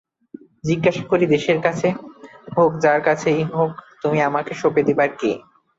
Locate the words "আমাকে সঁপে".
4.29-4.81